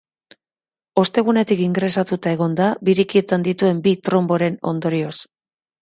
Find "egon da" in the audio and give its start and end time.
2.39-2.71